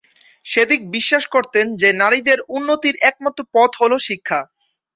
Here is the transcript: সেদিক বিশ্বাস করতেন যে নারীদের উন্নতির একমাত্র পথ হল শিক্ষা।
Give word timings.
সেদিক 0.45 0.81
বিশ্বাস 0.95 1.23
করতেন 1.27 1.65
যে 1.81 1.89
নারীদের 2.01 2.39
উন্নতির 2.49 2.95
একমাত্র 3.09 3.41
পথ 3.53 3.71
হল 3.81 3.93
শিক্ষা। 4.07 4.39